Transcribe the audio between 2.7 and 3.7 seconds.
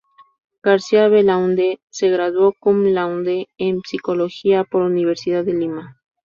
Laude